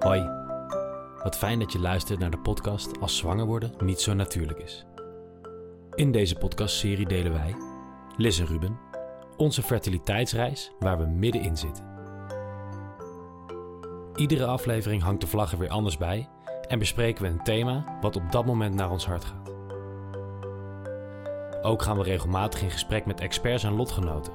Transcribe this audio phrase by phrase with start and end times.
[0.00, 0.30] Hoi,
[1.22, 4.86] wat fijn dat je luistert naar de podcast Als zwanger worden niet zo natuurlijk is.
[5.94, 7.54] In deze podcastserie delen wij,
[8.16, 8.78] Liz en Ruben,
[9.36, 11.84] onze fertiliteitsreis waar we middenin zitten.
[14.14, 16.28] Iedere aflevering hangt de vlag er weer anders bij
[16.68, 19.52] en bespreken we een thema wat op dat moment naar ons hart gaat.
[21.62, 24.32] Ook gaan we regelmatig in gesprek met experts en lotgenoten.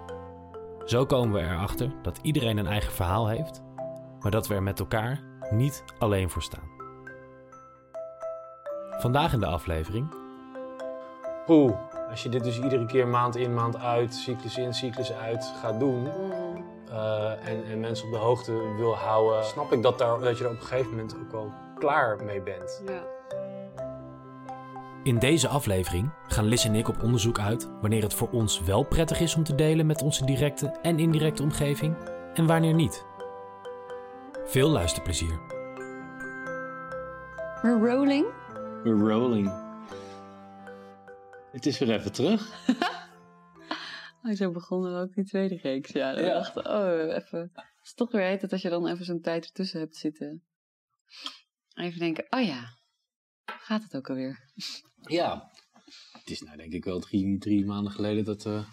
[0.85, 3.63] Zo komen we erachter dat iedereen een eigen verhaal heeft,
[4.19, 6.73] maar dat we er met elkaar niet alleen voor staan.
[8.99, 10.23] Vandaag in de aflevering
[11.45, 11.73] Poeh,
[12.09, 15.79] als je dit dus iedere keer maand in, maand uit, cyclus in, cyclus uit gaat
[15.79, 16.07] doen
[16.89, 20.43] eh, en, en mensen op de hoogte wil houden, snap ik dat, daar, dat je
[20.43, 22.81] er op een gegeven moment ook wel klaar mee bent.
[22.85, 23.03] Ja.
[25.03, 28.83] In deze aflevering gaan Liz en ik op onderzoek uit wanneer het voor ons wel
[28.83, 31.95] prettig is om te delen met onze directe en indirecte omgeving
[32.33, 33.05] en wanneer niet.
[34.45, 35.39] Veel luisterplezier.
[37.61, 38.25] We're rolling.
[38.83, 39.51] We're rolling.
[41.51, 42.41] Het is weer even terug.
[44.27, 45.91] Oh, zo begonnen we ook die tweede reeks.
[45.91, 46.33] Ja, dan Ja.
[46.33, 47.39] dachten we, oh, even.
[47.53, 50.43] Het is toch weer heet het als je dan even zo'n tijd ertussen hebt zitten.
[51.75, 52.77] Even denken, oh ja,
[53.45, 54.39] gaat het ook alweer?
[55.17, 55.51] Ja.
[56.11, 58.63] Het is nou denk ik wel drie, drie maanden geleden dat we...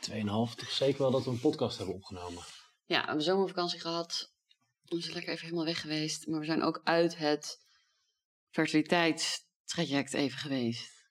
[0.00, 2.42] Tweeënhalf, toch zeker wel dat we een podcast hebben opgenomen.
[2.88, 4.32] Ja, we hebben zomervakantie gehad.
[4.82, 6.26] We zijn lekker even helemaal weg geweest.
[6.26, 7.66] Maar we zijn ook uit het
[8.50, 11.10] fertiliteitstraject even geweest.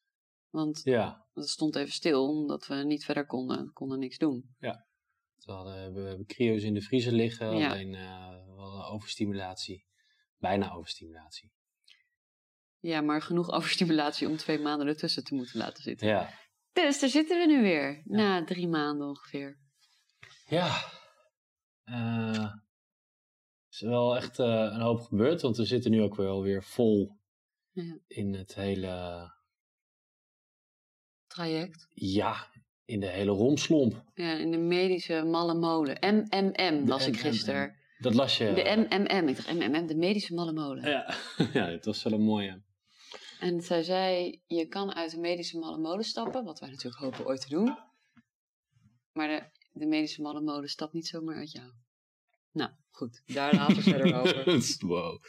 [0.50, 1.28] Want Ja.
[1.34, 3.66] het stond even stil, omdat we niet verder konden.
[3.66, 4.56] We konden niks doen.
[4.60, 7.70] We, hadden, we hebben cryo's in de vriezer liggen, Ja.
[7.70, 9.86] alleen eh, we hadden overstimulatie.
[10.38, 11.52] Bijna overstimulatie.
[12.80, 16.08] Ja, maar genoeg overstimulatie om twee maanden ertussen te moeten laten zitten.
[16.08, 16.30] Ja.
[16.74, 18.02] Dus daar zitten we nu weer.
[18.06, 19.60] Na drie maanden ongeveer.
[20.48, 20.92] Ja.
[21.88, 22.62] Eh, er
[23.70, 27.12] is wel echt eh, een hoop gebeurd, want we zitten nu ook wel weer vol
[27.72, 27.98] Ja.
[28.08, 29.26] in het hele...
[31.28, 31.88] Traject.
[31.94, 32.48] Ja,
[32.86, 34.04] in de hele romslomp.
[34.14, 35.98] Ja, in de medische malle molen.
[36.02, 37.76] MMM las ik gisteren.
[38.00, 38.54] Dat las je.
[38.54, 39.28] De MMM.
[39.28, 40.90] Ik dacht MMM, de medische malle molen.
[40.90, 41.16] Ja,
[41.54, 42.62] ja het was wel een mooie.
[43.40, 46.44] En zij zei, je kan uit de medische malle molen stappen.
[46.44, 47.78] Wat wij natuurlijk hopen ooit te doen.
[49.12, 51.72] Maar de, de medische malle molen stapt niet zomaar uit jou.
[52.52, 53.22] Nou, goed.
[53.26, 54.46] Daar later verder over.
[54.88, 55.24] wow.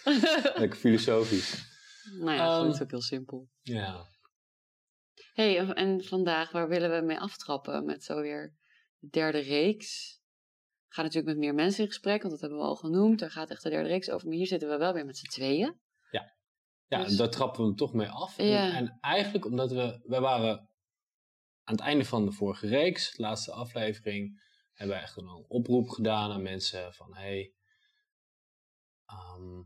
[0.55, 1.65] Lekker filosofisch.
[2.21, 2.83] nou ja, goed.
[2.83, 3.49] Ook heel simpel.
[3.63, 4.07] Ja.
[5.33, 7.85] hey, en- en vandaag, waar willen we mee aftrappen?
[7.85, 8.55] Met zo weer
[8.99, 10.21] de derde reeks.
[10.89, 13.19] We gaan natuurlijk met meer mensen in gesprek, want dat hebben we al genoemd.
[13.19, 14.27] Daar gaat echt de derde reeks over.
[14.29, 15.81] Maar hier zitten we wel weer met z'n tweeën.
[16.91, 18.39] Ja, Dus- daar trappen we hem toch mee af.
[18.39, 18.73] En- Ja.
[18.77, 20.68] En, eigenlijk omdat we, wij waren
[21.69, 24.43] aan het einde van de vorige reeks, de laatste aflevering,
[24.73, 27.53] hebben we echt een oproep gedaan aan mensen van, hey,
[29.07, 29.63] ehm,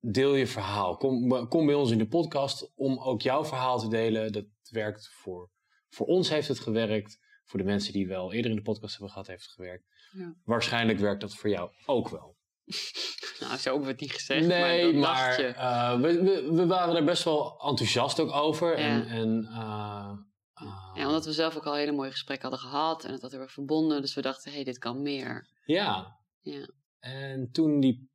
[0.00, 0.96] deel je verhaal.
[0.96, 4.32] Kom, kom bij ons in de podcast om ook jouw verhaal te delen.
[4.32, 5.50] Dat werkt voor,
[5.88, 7.18] voor ons heeft het gewerkt.
[7.44, 9.84] Voor de mensen die wel eerder in de podcast hebben gehad, heeft het gewerkt.
[10.12, 10.34] Ja.
[10.44, 12.36] Waarschijnlijk werkt dat voor jou ook wel.
[13.40, 14.46] Nou, zo hebben we het niet gezegd.
[14.46, 18.74] Nee, maar, maar, eh, we, we, we waren er best wel enthousiast ook over.
[18.74, 19.06] En, Ja.
[19.06, 20.12] en, eh,
[20.66, 23.04] eh, Ja, omdat we zelf ook al hele mooie gesprekken hadden gehad.
[23.04, 24.00] En het had heel erg verbonden.
[24.00, 25.48] Dus we dachten, hé, hey, dit kan meer.
[25.64, 26.20] ja.
[26.40, 26.68] Ja.
[26.98, 28.10] En toen die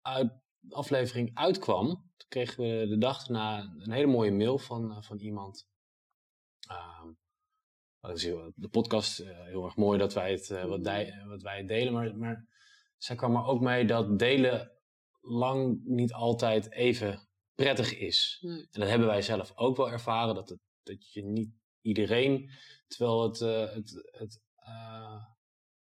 [0.00, 0.32] uit,
[0.70, 5.18] aflevering uitkwam, toen kregen we de dag daarna een hele mooie mail van, eh, van
[5.18, 5.68] iemand.
[6.68, 7.08] Ehm,
[8.54, 11.68] de podcast eh, heel erg mooi dat wij het, eh, wat, dij- wat wij het
[11.68, 12.46] delen, maar, maar
[12.96, 14.72] zij kwam er ook mee dat delen
[15.20, 18.38] lang niet altijd even prettig is.
[18.40, 18.58] Nee.
[18.70, 21.50] En dat hebben wij zelf ook wel ervaren, dat, het, dat je niet
[21.82, 22.50] iedereen,
[22.86, 25.22] terwijl het, eh, het, het, eh,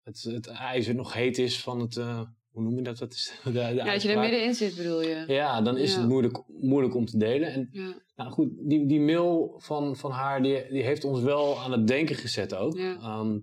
[0.03, 2.99] het, het ijzer nog heet is van het, eh, hoe noem je dat?
[2.99, 5.25] dat is de, de Ja, dat je er middenin zit, bedoel je.
[5.27, 5.99] Ja, dan is Ja.
[6.01, 7.53] het moeilijk, moeilijk om te delen.
[7.53, 7.95] En Ja.
[8.15, 11.87] nou goed, die, die mail van, van haar, die, die heeft ons wel aan het
[11.87, 12.77] denken gezet ook.
[12.77, 12.97] Ja.
[12.97, 13.39] Ehm,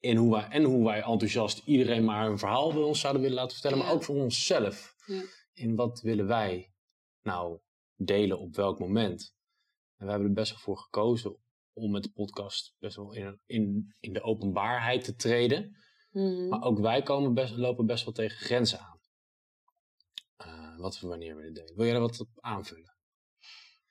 [0.00, 3.36] in hoe wij, en hoe wij enthousiast iedereen maar een verhaal bij ons zouden willen
[3.36, 3.78] laten vertellen.
[3.78, 4.94] Maar ook voor onszelf.
[5.06, 5.22] Ja.
[5.52, 6.72] In wat willen wij
[7.22, 7.58] nou
[7.96, 9.34] delen op welk moment.
[9.96, 11.36] En we hebben er best wel voor gekozen
[11.76, 15.76] om met de podcast best wel in, in, in de openbaarheid te treden.
[16.10, 16.48] Mhm.
[16.48, 19.00] Maar ook wij komen best, lopen best wel tegen grenzen aan.
[20.36, 21.74] Eh, wat we wanneer willen delen.
[21.74, 22.94] Wil jij daar wat op aanvullen?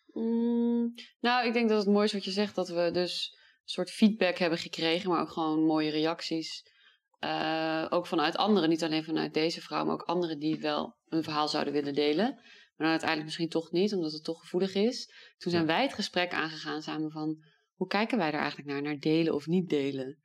[0.06, 3.70] Mm, nou, ik denk dat het mooi is wat je zegt, dat we dus een
[3.70, 6.74] soort feedback hebben gekregen, maar ook gewoon mooie reacties.
[7.20, 11.24] Eh, ook vanuit anderen, niet alleen vanuit deze vrouw, maar ook anderen die wel een
[11.24, 12.34] verhaal zouden willen delen.
[12.76, 15.14] Maar dan uiteindelijk misschien toch niet, omdat het toch gevoelig is.
[15.38, 17.44] Toen zijn wij het gesprek aangegaan samen van,
[17.75, 18.81] hoe kijken wij daar eigenlijk naar?
[18.81, 20.18] Naar delen of niet delen?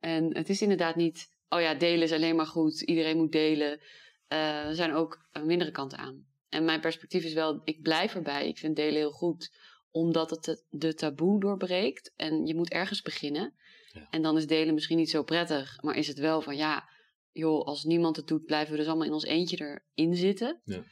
[0.00, 3.80] En het is inderdaad niet, oh ja, delen is alleen maar goed, iedereen moet delen.
[4.28, 6.26] uh, er zijn ook mindere kanten aan.
[6.48, 8.48] En mijn perspectief is wel, ik blijf erbij.
[8.48, 9.56] Ik vind delen heel goed,
[9.90, 12.12] omdat het de taboe doorbreekt.
[12.16, 13.54] En je moet ergens beginnen.
[13.92, 14.06] Ja.
[14.10, 16.88] En dan is delen misschien niet zo prettig, maar is het wel van ja,
[17.32, 20.60] joh, als niemand het doet, blijven we dus allemaal in ons eentje erin zitten.
[20.64, 20.82] Ja.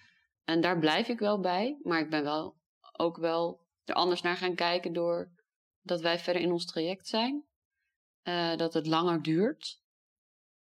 [0.44, 2.56] En daar blijf ik wel bij, maar ik ben wel
[2.96, 5.30] ook wel er anders naar gaan kijken door
[5.82, 7.44] dat wij verder in ons traject zijn.
[8.22, 9.80] Uh, dat het langer duurt.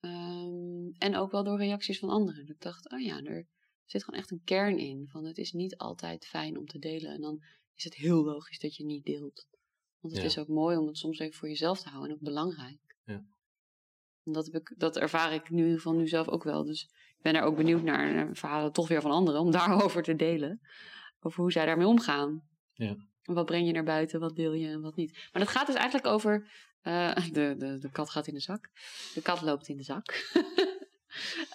[0.01, 2.49] Um, en ook wel door reacties van anderen.
[2.49, 3.47] ik dacht, oh ja, er
[3.85, 5.09] zit gewoon echt een kern in.
[5.09, 7.13] Van het is niet altijd fijn om te delen.
[7.13, 7.43] En dan
[7.75, 9.49] is het heel logisch dat je niet deelt.
[10.01, 12.23] Want het is ook mooi om het soms even voor jezelf te houden en ook
[12.23, 12.97] belangrijk.
[13.05, 13.25] Ja.
[14.25, 16.65] En dat, heb ik, dat ervaar ik nu van nu zelf ook wel.
[16.65, 16.83] Dus
[17.17, 20.17] ik ben er ook benieuwd naar, naar verhalen toch weer van anderen om daarover te
[20.17, 20.61] delen.
[21.21, 22.49] Over hoe zij daarmee omgaan.
[22.73, 22.97] Ja.
[23.35, 25.29] Wat breng je naar buiten, wat deel je en wat niet.
[25.33, 26.51] Maar dat gaat dus eigenlijk over.
[26.83, 28.71] Uh, de, de, de kat gaat in de zak.
[29.15, 30.31] De kat loopt in de zak.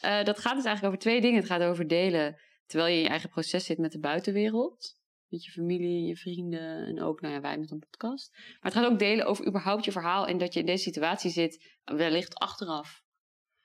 [0.04, 1.39] uh, dat gaat dus eigenlijk over twee dingen.
[1.39, 4.98] Het gaat over delen terwijl je in je eigen proces zit met de buitenwereld.
[5.27, 8.31] Met je familie, je vrienden en ook nou ja, wij met een podcast.
[8.31, 11.31] Maar het gaat ook delen over überhaupt je verhaal en dat je in deze situatie
[11.31, 13.04] zit, wellicht achteraf.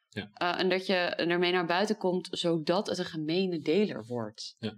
[0.09, 0.31] Ja.
[0.43, 4.57] Uh, en dat je ermee naar buiten komt, zodat het een gemene deler wordt.
[4.59, 4.75] Ja.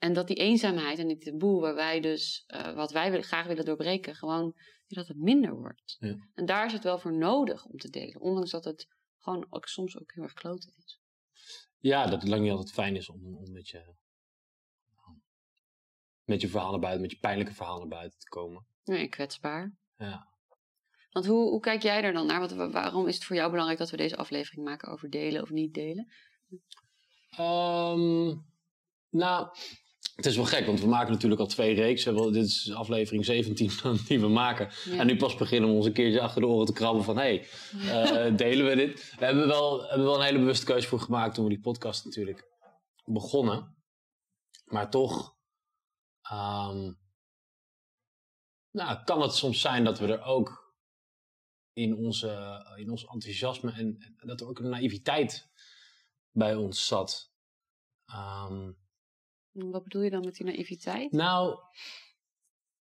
[0.00, 3.64] En dat die eenzaamheid en die taboe, waar wij dus, uh, wat wij graag willen
[3.64, 4.54] doorbreken, gewoon
[4.86, 5.96] dat het minder wordt.
[5.98, 6.16] Ja.
[6.34, 8.88] En daar is het wel voor nodig om te delen, ondanks dat het
[9.18, 11.00] gewoon ook soms ook heel erg kloten is.
[11.78, 13.94] Ja, dat het lang niet altijd fijn is om, om met, je,
[16.24, 18.66] met je verhalen buiten, met je pijnlijke verhalen buiten te komen.
[18.84, 19.76] Nee, kwetsbaar.
[19.96, 20.28] Ja.
[21.10, 22.48] Want hoe, hoe kijk jij er dan naar?
[22.48, 25.50] Want waarom is het voor jou belangrijk dat we deze aflevering maken over delen of
[25.50, 26.12] niet delen?
[27.38, 28.48] Um,
[29.10, 29.48] nou,
[30.22, 32.32] het is wel gek, want we maken natuurlijk al twee reeksen.
[32.32, 33.70] Dit is aflevering 17
[34.08, 34.68] die we maken.
[34.90, 37.16] En nu pas beginnen we ons een keertje achter de oren te krabben van...
[37.16, 37.46] hé,
[37.76, 39.14] hey, uh, delen we dit?
[39.18, 42.04] We hebben wel, hebben wel een hele bewuste keuze voor gemaakt toen we die podcast
[42.04, 42.48] natuurlijk
[43.04, 43.76] begonnen.
[44.64, 45.36] Maar toch...
[46.32, 46.98] Um,
[48.70, 50.74] nou, kan het soms zijn dat we er ook
[51.72, 53.72] in, onze, in ons enthousiasme...
[53.72, 55.50] en, en dat er ook een naïviteit
[56.30, 57.32] bij ons zat...
[58.14, 58.78] Um,
[59.52, 61.12] wat bedoel je dan met die naïviteit?
[61.12, 61.58] Nou,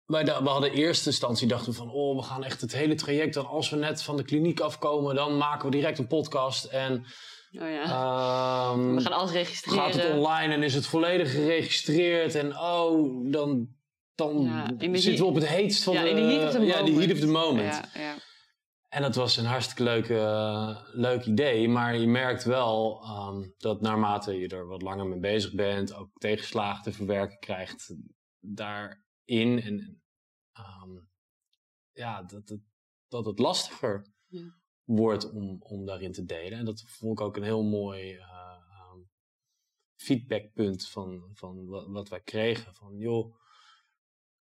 [0.06, 2.96] wij we hadden in eerste instantie dachten we van, oh, we gaan echt het hele
[2.96, 3.34] traject.
[3.34, 6.66] Dan als we net van de kliniek afkomen, dan maken we direct een podcast.
[6.66, 7.06] En
[7.52, 8.72] oh ja.
[8.72, 9.84] um, we gaan alles registreren.
[9.84, 12.36] Gaat het online en is het volledig geregistreerd.
[12.36, 13.68] En oh, dan,
[14.16, 16.10] dan ja, zitten we op het heetst van ja, de...
[16.10, 16.78] In de heat of the moment.
[16.78, 17.74] Ja, die heat of the moment.
[17.94, 18.16] Ja, ja.
[18.90, 21.68] En dat was een hartstikke leuk, uh, leuk idee.
[21.68, 26.10] Maar je merkt wel um, dat naarmate je er wat langer mee bezig bent, ook
[26.14, 27.96] tegenslagen te verwerken krijgt
[28.40, 29.62] daarin.
[29.62, 30.02] En
[30.84, 31.10] um,
[31.92, 32.62] ja, dat het,
[33.08, 34.56] dat het lastiger ja.
[34.84, 36.60] wordt om, om daarin te delen.
[36.60, 39.10] En dat vond ik ook een heel mooi uh, um,
[39.96, 42.76] feedbackpunt van, van wat, wat, wij kregen.
[42.76, 43.36] Van joh,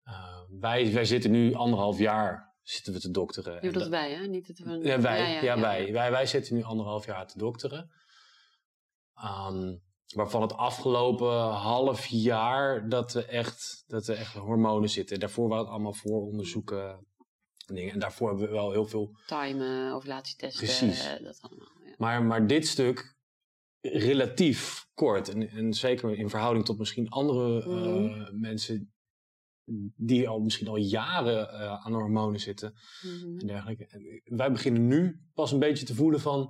[0.03, 3.59] uh, wij, wij zitten nu anderhalf jaar zitten we te dokteren.
[3.61, 4.27] Je dat wij, hè?
[4.27, 4.79] Niet het we...
[4.83, 5.33] Ja, wij.
[5.33, 5.91] Ja, ja, wij.
[5.91, 6.11] wij.
[6.11, 7.91] Wij zitten nu anderhalf jaar te dokteren.
[9.23, 9.81] Um,
[10.15, 15.19] waarvan het afgelopen half jaar dat er echt, dat er echt hormonen zitten.
[15.19, 17.07] Daarvoor waren het allemaal vooronderzoeken.
[17.65, 17.93] Dingen.
[17.93, 19.17] En daarvoor hebben we wel heel veel...
[19.25, 20.65] Timen, ovulatietesten.
[20.65, 21.03] Precies.
[21.23, 21.93] Dat allemaal, ja.
[21.97, 23.17] maar, maar dit stuk
[23.81, 25.29] relatief kort.
[25.29, 28.05] En, en zeker in verhouding tot misschien andere mm.
[28.05, 28.93] uh, mensen
[29.95, 33.39] die al misschien al jaren uh, aan hormonen zitten mm-hmm.
[33.39, 34.21] en dergelijke.
[34.25, 36.49] wij beginnen nu pas een beetje te voelen van,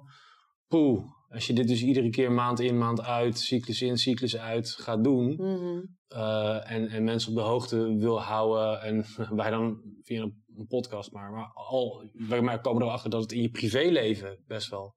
[0.68, 4.70] poeh, als je dit dus iedere keer maand in, maand uit, cyclus in, cyclus uit
[4.70, 5.98] gaat doen mm-hmm.
[6.10, 10.68] uh, en, en mensen op de hoogte wil houden en wij dan via een, een
[10.68, 14.96] podcast maar, maar al, wij komen erachter dat het in je privéleven best wel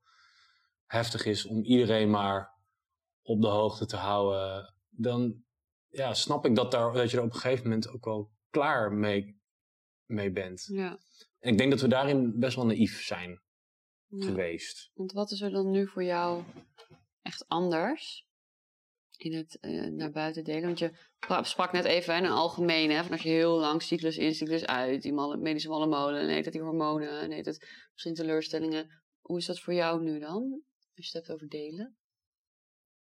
[0.85, 2.53] heftig is om iedereen maar
[3.23, 5.43] op de hoogte te houden, dan
[5.93, 8.93] ja, snap ik dat, daar, dat je er op een gegeven moment ook wel klaar
[8.93, 9.41] mee,
[10.05, 10.65] mee bent.
[10.67, 10.99] Ja.
[11.39, 13.43] En ik denk dat we daarin best wel naïef zijn
[14.09, 14.91] geweest.
[14.95, 16.43] Want wat is er dan nu voor jou
[17.23, 18.27] echt anders
[19.17, 20.63] in het uh, naar buiten delen?
[20.63, 20.93] Want je
[21.43, 24.65] sprak net even in een algemene, hè, van als je heel lang cyclus in, cyclus
[24.65, 29.03] uit, die medische malle molen, nee, dat die hormonen, nee, dat misschien teleurstellingen.
[29.21, 30.63] Hoe is dat voor jou nu dan?
[30.97, 31.97] Als je het hebt over delen?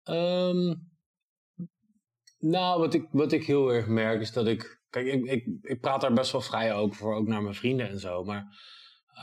[0.03, 0.91] Um,
[2.41, 4.79] nou, wat ik, wat ik heel erg merk is dat ik.
[4.89, 7.89] Kijk, ik, ik, ik praat daar best wel vrij ook voor, ook naar mijn vrienden
[7.89, 8.23] en zo.
[8.23, 8.45] Maar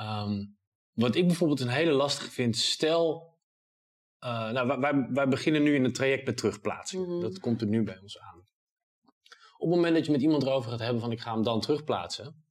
[0.01, 0.57] um,
[0.93, 3.37] wat ik bijvoorbeeld een hele lastige vind, stel.
[4.25, 7.07] Uh, nou, wij, wij beginnen nu in een traject met terugplaatsing.
[7.07, 7.21] Mm -hmm.
[7.21, 8.39] Dat komt er nu bij ons aan.
[9.57, 11.61] Op het moment dat je met iemand erover gaat hebben van ik ga hem dan
[11.61, 12.45] terugplaatsen.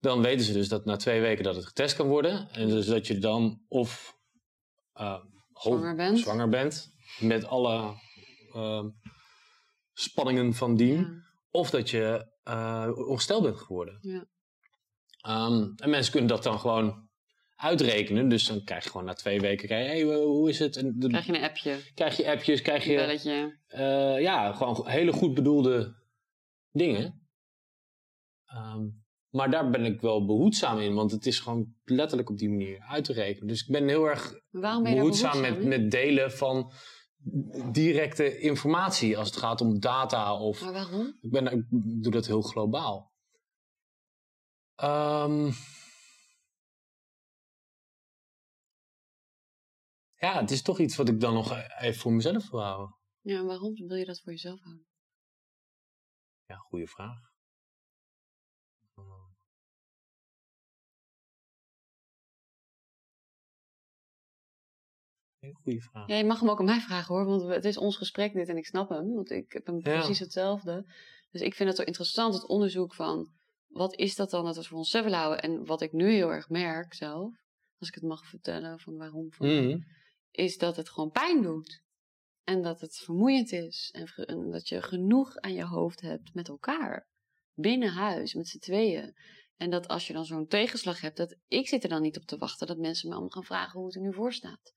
[0.00, 2.50] Dan weten ze dus dat na twee weken dat het getest kan worden.
[2.50, 4.18] En dus dat je dan of
[5.00, 5.20] uh,
[5.52, 6.18] zwanger bent.
[6.18, 7.94] Zwanger bent met alle
[8.52, 8.88] ehm,
[9.94, 11.22] spanningen van dien.
[11.50, 13.98] Of dat je uh, ongesteld bent geworden.
[14.00, 14.26] Ja.
[15.20, 17.08] Ehm, en mensen kunnen dat dan gewoon
[17.56, 18.28] uitrekenen.
[18.28, 20.76] Dus dan krijg je gewoon na twee weken, krijg je, hey, hoe is het?
[20.76, 21.76] En krijg je een appje.
[21.94, 22.96] Krijg je appjes, krijg je...
[22.96, 23.58] Belletje.
[23.68, 25.94] Uh, ja, gewoon hele goed bedoelde
[26.72, 27.28] dingen.
[28.54, 32.48] Um, maar daar ben ik wel behoedzaam in, want het is gewoon letterlijk op die
[32.48, 33.48] manier uit te rekenen.
[33.48, 36.72] Dus ik ben heel erg je behoedzaam, met, met delen van
[37.72, 40.60] directe informatie als het gaat om data of.
[40.60, 41.18] Maar waarom?
[41.20, 41.64] Ik, ben, ik
[42.02, 43.12] doe dat heel globaal.
[44.82, 45.52] Um,
[50.16, 52.96] ja, het is toch iets wat ik dan nog even voor mezelf wil houden.
[53.20, 54.86] Ja, waarom wil je dat voor jezelf houden?
[56.46, 57.33] Ja, goede vraag.
[65.52, 66.08] Goede vraag.
[66.08, 68.48] Ja, je mag hem ook aan mij vragen hoor, want het is ons gesprek dit
[68.48, 70.84] en ik snap hem, want ik heb hem precies hetzelfde.
[71.30, 73.32] Dus ik vind het zo interessant, het onderzoek van
[73.68, 75.42] wat is dat dan dat we voor onszelf houden.
[75.42, 77.34] En wat ik nu heel erg merk zelf,
[77.78, 79.78] als ik het mag vertellen van waarom, van, mhm.
[80.30, 81.82] is dat het gewoon pijn doet.
[82.44, 83.90] En dat het vermoeiend is.
[83.92, 87.08] En, en, dat je genoeg aan je hoofd hebt met elkaar.
[87.54, 89.16] Binnen huis, met z'n tweeën.
[89.56, 92.24] En dat als je dan zo'n tegenslag hebt, dat ik zit er dan niet op
[92.24, 94.74] te wachten dat mensen me allemaal gaan vragen hoe het er nu voor staat.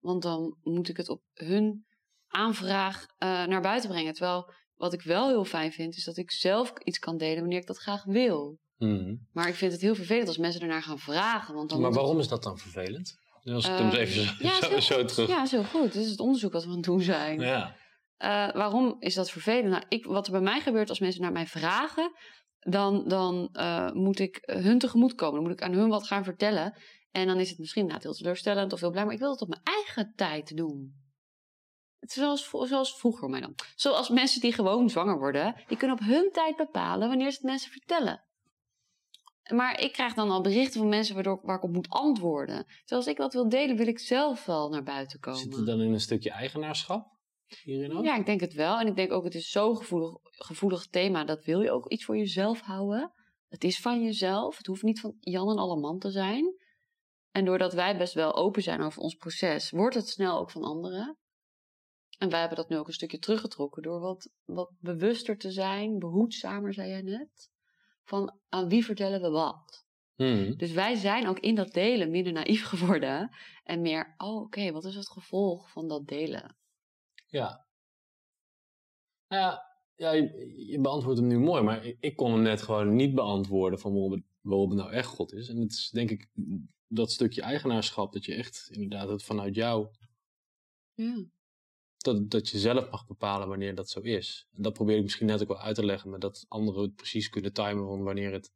[0.00, 1.86] Want dan moet ik het op hun
[2.28, 4.12] aanvraag uh, naar buiten brengen.
[4.12, 7.60] Terwijl wat ik wel heel fijn vind, is dat ik zelf iets kan delen wanneer
[7.60, 8.58] ik dat graag wil.
[8.76, 9.14] Mhm.
[9.32, 11.54] Maar ik vind het heel vervelend als mensen ernaar gaan vragen.
[11.54, 13.18] Want dan maar waarom is dat dan vervelend?
[13.44, 15.28] Als ik hem even zo, ja, zo, zo, terug...
[15.28, 15.92] Ja, zo goed.
[15.92, 17.40] Dit is het onderzoek wat we aan het doen zijn.
[17.40, 17.76] Ja.
[18.18, 19.68] Uh, waarom is dat vervelend?
[19.68, 22.12] Nou, ik, wat er bij mij gebeurt als mensen naar mij vragen,
[22.58, 25.34] dan, dan uh, moet ik hun tegemoet komen.
[25.34, 26.74] Dan moet ik aan hun wat gaan vertellen.
[27.10, 29.40] En dan is het misschien inderdaad heel teleurstellend of heel blij, maar ik wil het
[29.40, 31.06] op mijn eigen tijd doen.
[31.98, 33.54] Het is zoals, zoals vroeger mij dan.
[33.74, 37.46] Zoals mensen die gewoon zwanger worden, die kunnen op hun tijd bepalen wanneer ze het
[37.46, 38.22] mensen vertellen.
[39.54, 42.64] Maar ik krijg dan al berichten van mensen waardoor, waar ik op moet antwoorden.
[42.64, 45.40] Terwijl als ik wat wil delen, wil ik zelf wel naar buiten komen.
[45.40, 47.16] Zit het dan in een stukje eigenaarschap?
[47.62, 48.04] Hierin ook?
[48.04, 48.78] Ja, ik denk het wel.
[48.78, 52.04] En ik denk ook, het is zo'n gevoelig, gevoelig thema, dat wil je ook iets
[52.04, 53.12] voor jezelf houden.
[53.48, 54.56] Het is van jezelf.
[54.56, 56.54] Het hoeft niet van Jan en alle man te zijn.
[57.38, 60.62] En doordat wij best wel open zijn over ons proces, wordt het snel ook van
[60.62, 61.18] anderen.
[62.18, 65.98] En wij hebben dat nu ook een stukje teruggetrokken door wat, wat bewuster te zijn,
[65.98, 67.50] behoedzamer, zei jij net.
[68.04, 69.86] Van aan wie vertellen we wat?
[70.14, 70.56] Hmm.
[70.56, 73.36] Dus wij zijn ook in dat delen minder naïef geworden.
[73.64, 76.56] En meer, oh oké, wat is het gevolg van dat delen?
[77.26, 77.66] Ja.
[79.28, 79.62] Nou ja,
[79.94, 83.78] ja je, beantwoordt hem nu mooi, maar ik, ik, kon hem net gewoon niet beantwoorden
[83.78, 85.48] van waarom het, waarom het nou echt God is.
[85.48, 86.28] En het is denk ik
[86.88, 89.88] dat stukje eigenaarschap, dat je echt inderdaad het vanuit jou.
[90.94, 91.24] Ja.
[91.98, 94.48] Dat, dat je zelf mag bepalen wanneer dat zo is.
[94.52, 96.94] En dat probeer ik misschien net ook wel uit te leggen, maar dat anderen het
[96.94, 98.50] precies kunnen timen van wanneer het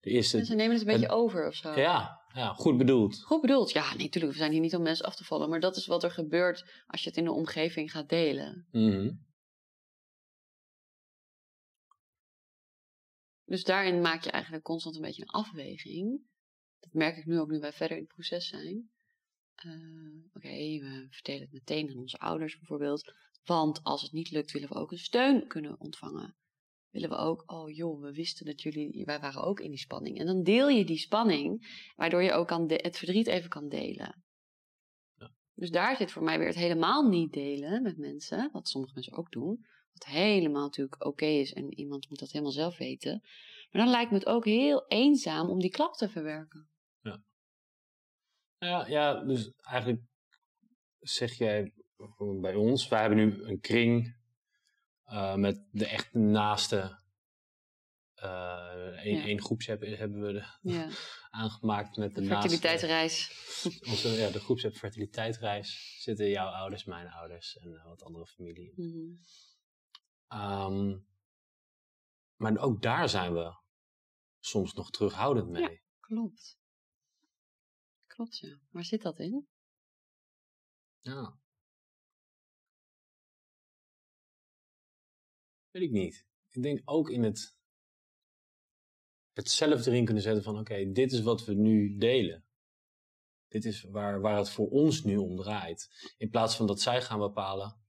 [0.00, 0.44] de eerste.
[0.44, 1.78] ze nemen het een beetje over of zo.
[1.78, 3.22] Ja, ja, goed bedoeld.
[3.22, 4.32] Goed bedoeld, ja, nee, natuurlijk.
[4.32, 6.82] We zijn hier niet om mensen af te vallen, maar dat is wat er gebeurt
[6.86, 8.66] als je het in de omgeving gaat delen.
[8.70, 9.12] Mhm.
[13.44, 16.20] Dus daarin maak je eigenlijk constant een beetje een afweging
[16.80, 18.90] dat merk ik nu ook nu wij verder in het proces zijn.
[19.66, 23.12] Uh, Oké, we vertellen het meteen aan onze ouders bijvoorbeeld.
[23.44, 26.36] Want als het niet lukt, willen we ook een steun kunnen ontvangen.
[26.90, 30.18] Willen we ook, oh joh, we wisten dat jullie, wij waren ook in die spanning.
[30.18, 34.24] En dan deel je die spanning, waardoor je ook kan het verdriet even kan delen.
[35.14, 35.30] Ja.
[35.54, 39.16] Dus daar zit voor mij weer het helemaal niet delen met mensen, wat sommige mensen
[39.16, 39.66] ook doen.
[39.92, 43.22] Wat helemaal natuurlijk oké is en iemand moet dat helemaal zelf weten.
[43.70, 46.68] Maar dan lijkt me het ook heel eenzaam om die klap te verwerken.
[47.00, 47.22] Ja.
[48.58, 50.02] Ja, ja dus eigenlijk
[50.98, 51.72] zeg jij
[52.40, 54.16] bij ons, wij hebben nu een kring
[55.06, 56.98] uh, met de echt naaste.
[58.22, 59.42] Uh, één, ja.
[59.42, 60.88] groepsapp hebben we de, ja.
[61.42, 63.28] aangemaakt met de, de fertiliteitsreis.
[63.28, 68.26] Naaste, onze, ja, de groepsapp fertiliteitsreis zitten jouw ouders, mijn ouders en uh, wat andere
[68.26, 68.72] familie.
[68.76, 68.92] Mm
[70.28, 70.40] -hmm.
[70.40, 71.06] um,
[72.36, 73.59] maar ook daar zijn we
[74.40, 75.62] soms nog terughoudend mee.
[75.62, 76.58] Ja, klopt.
[78.06, 78.60] Klopt, ja.
[78.70, 79.48] Waar zit dat in?
[80.98, 81.38] Ja.
[85.70, 86.26] Weet ik niet.
[86.48, 87.56] Ik denk ook in het,
[89.32, 92.44] het zelf erin kunnen zetten van oké, dit is wat we nu delen.
[93.48, 96.14] Dit is waar, waar het voor ons nu om draait.
[96.16, 97.80] In plaats van dat zij gaan bepalen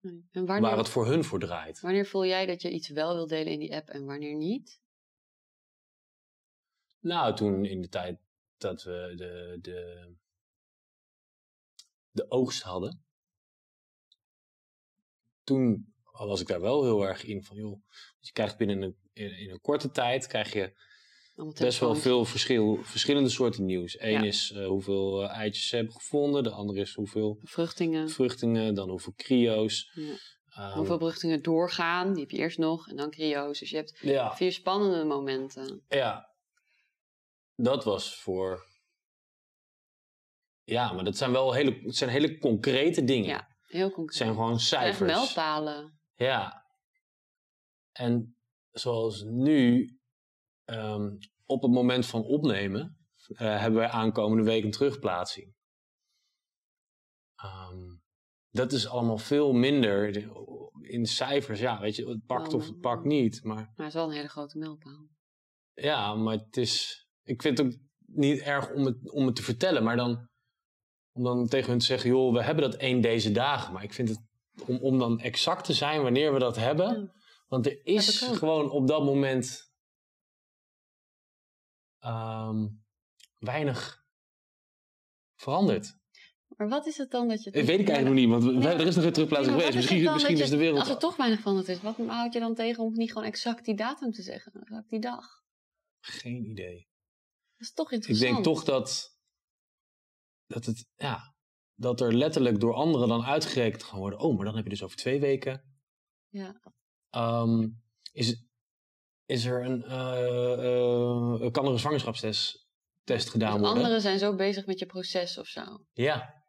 [0.00, 0.28] nee.
[0.30, 1.80] en wanneer, waar het voor hun voor draait.
[1.80, 4.79] Wanneer voel jij dat je iets wel wil delen in die app en wanneer niet?
[7.00, 8.18] Nou, toen in de tijd
[8.56, 10.12] dat we de, de,
[12.10, 13.04] de oogst hadden.
[15.50, 15.94] toen
[16.26, 17.82] was ik daar wel heel erg in van, joh,
[18.18, 20.72] je krijgt binnen een, in, in een korte tijd krijg je
[21.58, 24.00] best wel veel verschil, verschillende soorten nieuws.
[24.00, 28.74] Eén is uh, hoeveel uh, eitjes ze hebben gevonden, de andere is hoeveel vruchtingen, vruchtingen
[28.74, 29.92] dan hoeveel cryo's.
[29.94, 30.70] Ja.
[30.70, 33.58] Um, hoeveel vruchtingen doorgaan, die heb je eerst nog, en dan cryo's.
[33.58, 34.36] Dus je hebt ja.
[34.36, 35.84] vier spannende momenten.
[35.88, 36.29] Ja,
[37.62, 38.68] dat was voor.
[40.62, 43.28] Ja, maar dat zijn wel hele, het zijn hele concrete dingen.
[43.28, 44.06] Ja, heel concreet.
[44.06, 45.12] Het zijn gewoon cijfers.
[45.12, 46.00] Meldpalen.
[46.14, 46.66] Ja.
[47.92, 48.36] En
[48.70, 49.90] zoals nu,
[50.64, 52.98] um, op het moment van opnemen,
[53.28, 55.54] uh, hebben wij aankomende week een terugplaatsing.
[57.44, 58.02] Um,
[58.50, 60.16] dat is allemaal veel minder
[60.80, 61.60] in cijfers.
[61.60, 63.44] Ja, weet je, het pakt of het pakt niet.
[63.44, 65.08] Maar, maar het is wel een hele grote mijlpaal.
[65.72, 67.04] Ja, maar het is.
[67.30, 67.72] Ik vind het ook
[68.06, 70.28] niet erg om het, om het te vertellen, maar dan.
[71.12, 73.72] Om dan tegen hun te zeggen, joh, we hebben dat één deze dagen.
[73.72, 74.28] Maar ik vind het.
[74.66, 77.12] Om, om dan exact te zijn wanneer we dat hebben.
[77.46, 79.72] Want er is gewoon op dat moment
[82.04, 82.84] um,
[83.38, 84.04] weinig
[85.36, 85.98] veranderd.
[86.56, 87.50] Maar wat is het dan dat je...
[87.50, 89.74] Dat weet ik eigenlijk nog niet, want er is nog een terugplaatsing geweest.
[89.74, 90.78] Misschien, misschien is de wereld...
[90.78, 93.64] Als er toch weinig veranderd is, wat houd je dan tegen om niet gewoon exact
[93.64, 94.52] die datum te zeggen?
[94.52, 95.26] Exact die dag?
[96.00, 96.89] Geen idee.
[97.60, 98.28] Dat is toch interessant.
[98.28, 99.16] Ik denk toch dat...
[100.46, 100.86] Dat het...
[100.96, 101.34] Ja,
[101.74, 104.18] dat er letterlijk door anderen dan uitgerekend gaan worden.
[104.18, 105.64] Oh, maar dan heb je dus over twee weken...
[106.28, 106.60] Ja.
[107.10, 108.44] Um, is,
[109.24, 112.68] is er een, uh, uh, kan er een zwangerschapstest
[113.02, 113.76] test gedaan dus worden?
[113.76, 115.84] Anderen zijn zo bezig met je proces of zo.
[115.92, 116.44] Ja.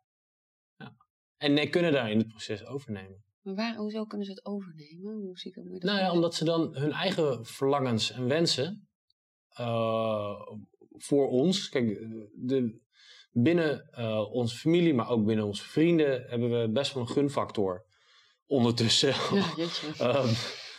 [0.75, 0.95] ja.
[1.37, 3.23] En nee, kunnen daar in het proces overnemen.
[3.41, 5.13] Maar waar, hoezo kunnen ze het overnemen?
[5.13, 8.89] Hoe zie ik dat nou ja, omdat ze dan hun eigen verlangens en wensen
[11.03, 11.69] voor ons.
[11.69, 11.99] Kijk,
[12.33, 12.79] de,
[13.31, 13.89] binnen
[14.31, 17.85] onze familie, maar ook binnen onze vrienden, hebben we best wel een gunfactor
[18.45, 19.09] ondertussen.
[19.09, 19.87] Ja, jeetje.
[19.87, 20.33] um,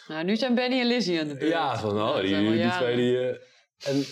[0.07, 1.53] nou, nu zijn Benny en Lizzie aan de beurt.
[1.53, 3.13] Ja, van oh, die, die, die twee die...
[3.13, 3.37] Uh,
[3.79, 4.05] en,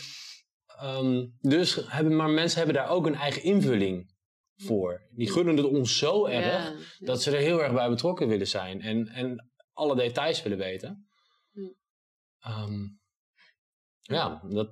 [0.82, 4.14] um, dus hebben, maar mensen hebben daar ook een eigen invulling
[4.56, 5.08] voor.
[5.10, 8.46] Die gunnen het ons zo erg ja, dat ze er heel erg bij betrokken willen
[8.46, 11.08] zijn en, en alle details willen weten.
[12.46, 13.00] Um,
[14.00, 14.70] ja, dat,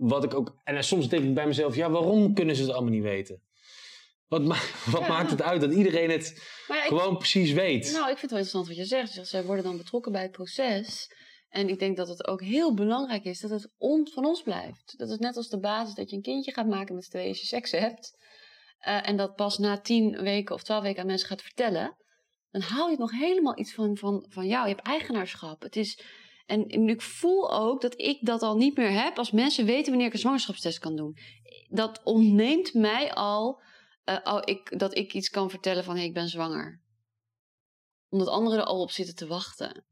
[0.00, 0.56] wat ik ook.
[0.64, 3.42] En soms denk ik bij mezelf: ja, waarom kunnen ze het allemaal niet weten?
[4.28, 4.56] Wat, ma
[4.96, 7.92] wat maakt het uit dat iedereen het gewoon precies weet?
[7.92, 9.28] Nou, ik vind het wel interessant wat je zegt.
[9.28, 11.10] Zij worden dan betrokken bij het proces.
[11.48, 14.98] En ik denk dat het ook heel belangrijk is dat het on van ons blijft.
[14.98, 17.28] Dat is net als de basis dat je een kindje gaat maken met z'n tweeën
[17.28, 18.18] als je seks hebt.
[18.88, 21.96] Uh, en dat pas na tien weken of twaalf weken aan mensen gaat vertellen.
[22.50, 24.68] Dan haal je nog helemaal iets van, van, van jou.
[24.68, 25.62] Je hebt eigenaarschap.
[25.62, 26.00] Het is,
[26.50, 29.88] en, en ik voel ook dat ik dat al niet meer heb als mensen weten
[29.88, 31.16] wanneer ik een zwangerschapstest kan doen.
[31.68, 33.62] Dat ontneemt mij al
[34.04, 36.82] uh, oh, ik, dat ik iets kan vertellen van hey, ik ben zwanger.
[38.08, 39.84] Omdat anderen er al op zitten te wachten.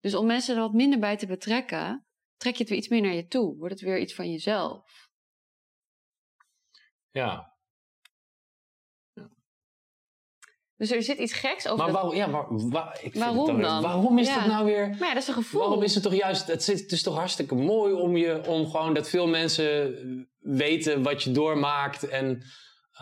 [0.00, 3.00] Dus om mensen er wat minder bij te betrekken, trek je het weer iets meer
[3.00, 3.56] naar je toe.
[3.56, 5.08] Wordt het weer iets van jezelf.
[7.10, 7.53] Ja.
[10.76, 11.84] Dus er zit iets geks over.
[11.84, 13.60] Maar waarom, ja, maar, ik waarom dan?
[13.60, 13.82] dan?
[13.82, 14.88] Waarom is dat nou weer.
[14.88, 15.60] Maar ja, dat is een gevoel.
[15.60, 16.46] Waarom is het toch juist.
[16.46, 19.94] Het, het is toch hartstikke mooi om, je, om gewoon dat veel mensen
[20.40, 22.08] weten wat je doormaakt.
[22.08, 22.42] En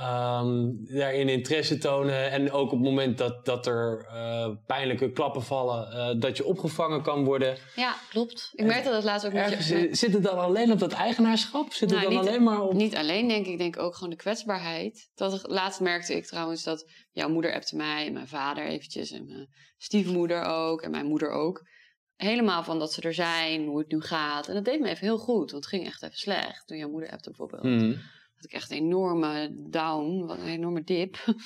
[0.00, 2.30] um, daarin interesse tonen.
[2.30, 6.44] En ook op het moment dat, dat er uh, pijnlijke klappen vallen, uh, dat je
[6.44, 7.56] opgevangen kan worden.
[7.76, 8.50] Ja, klopt.
[8.54, 9.88] Ik merkte dat laatst ook met je.
[9.90, 11.72] Zit het dan alleen op dat eigenaarschap?
[11.72, 12.72] Zit nou, het dan alleen maar op.
[12.72, 13.52] Niet alleen, denk ik.
[13.52, 15.10] Ik denk ook gewoon de kwetsbaarheid.
[15.14, 19.10] Dat, laatst merkte ik trouwens dat jouw moeder appte mij en mijn vader eventjes.
[19.10, 21.70] En mijn stiefmoeder ook en mijn moeder ook.
[22.16, 24.48] Helemaal van dat ze er zijn, hoe het nu gaat.
[24.48, 26.66] En dat deed me even heel goed, want het ging echt even slecht.
[26.66, 27.62] Toen jouw moeder appte bijvoorbeeld.
[27.62, 28.00] Mm
[28.42, 31.16] had ik echt een enorme down, een enorme dip.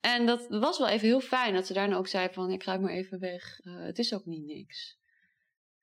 [0.00, 2.76] En dat was wel even heel fijn dat ze daarna ook zei van ik ga
[2.76, 3.60] maar even weg.
[3.62, 4.98] Uh, het is ook niet niks.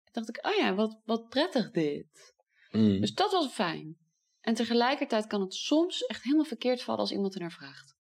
[0.04, 2.34] Toen dacht ik, oh ja, wat, wat prettig dit.
[2.72, 3.00] Mm.
[3.00, 3.98] Dus dat was fijn.
[4.40, 7.96] En tegelijkertijd kan het soms echt helemaal verkeerd vallen als iemand er naar vraagt.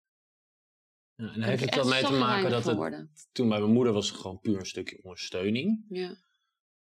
[1.15, 4.09] Ja, en heeft het dan mee te maken dat het toen bij mijn moeder was
[4.09, 5.85] het gewoon puur een stukje ondersteuning.
[5.89, 6.17] Ja.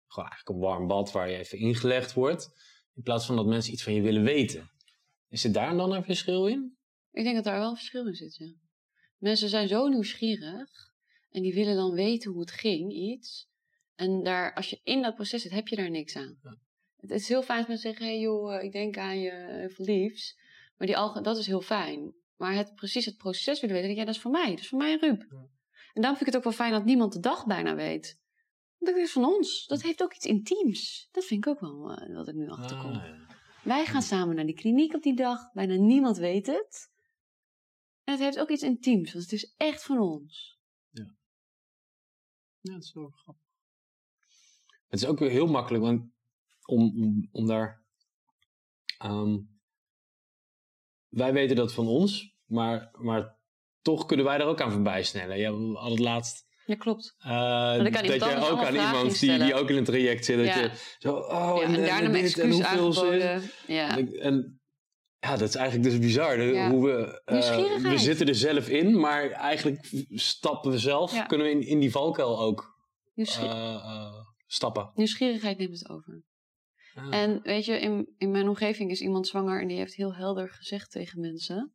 [0.06, 2.50] Gewoon eigenlijk een warm bad waar je even ingelegd wordt.
[2.94, 4.70] In plaats van dat mensen iets van je willen weten.
[5.28, 6.76] Is er daar dan een verschil in?
[7.10, 8.54] Ik denk dat daar wel een verschil in zit, ja.
[9.18, 10.92] Mensen zijn zo nieuwsgierig
[11.30, 13.48] en die willen dan weten hoe het ging, iets.
[13.94, 16.38] En daar, als je in dat proces zit, heb je daar niks aan.
[16.96, 19.74] Het is heel fijn als mensen zeggen, hey joh, eh, ik denk aan je eh,
[19.74, 20.38] verliefs.
[20.76, 22.14] Maar die alge dat is heel fijn.
[22.36, 24.50] Maar het, precies het proces willen weten, ja, dat is voor mij.
[24.50, 25.26] Dat is voor mij en Ruud.
[25.92, 28.20] En dan vind ik het ook wel fijn dat niemand de dag bijna weet.
[28.78, 29.66] Dat is van ons.
[29.66, 31.08] Dat heeft ook iets intiems.
[31.12, 32.92] Dat vind ik ook wel uh, wat ik nu achterkom.
[32.92, 33.25] Ah, ja.
[33.66, 35.52] Wij gaan samen naar die kliniek op die dag.
[35.52, 36.90] Bijna niemand weet het.
[38.04, 40.60] En het heeft ook iets intiems, want het is echt van ons.
[40.90, 41.14] Ja.
[42.60, 43.44] Dat is wel grappig.
[44.88, 46.10] Het is ook heel makkelijk want
[46.64, 47.84] om, om, daar.
[48.98, 49.38] Ehm,
[51.08, 53.38] wij weten dat van ons, maar, maar
[53.80, 55.38] toch kunnen wij er ook aan voorbij snellen.
[55.38, 56.45] Ja, hadden het laatst.
[56.66, 57.14] Ja, klopt.
[57.26, 60.36] Uh, dat je ook aan iemand die, die ook in een traject zit.
[60.36, 62.10] Dat je zo, oh, ja, en, en, daarna
[63.10, 63.42] en.
[63.66, 63.98] Ja.
[63.98, 64.60] En,
[65.18, 66.38] ja, dat is eigenlijk dus bizar.
[66.68, 71.52] Hoe we, uh, we zitten er zelf in, maar eigenlijk stappen we zelf, kunnen we
[71.52, 72.74] in, in die valkuil ook
[73.14, 74.12] uh,
[74.46, 74.90] stappen.
[74.94, 76.22] Nieuwsgierigheid neemt het over.
[77.10, 80.48] En weet je, in, in mijn omgeving is iemand zwanger en die heeft heel helder
[80.48, 81.74] gezegd tegen mensen: